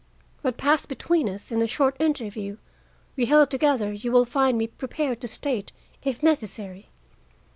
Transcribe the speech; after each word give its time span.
What 0.41 0.57
passed 0.57 0.89
between 0.89 1.29
us 1.29 1.51
in 1.51 1.59
the 1.59 1.67
short 1.67 1.95
interview 1.99 2.57
we 3.15 3.27
held 3.27 3.51
together 3.51 3.93
you 3.93 4.11
will 4.11 4.25
find 4.25 4.57
me 4.57 4.65
prepared 4.65 5.21
to 5.21 5.27
state, 5.27 5.71
if 6.01 6.23
necessary. 6.23 6.89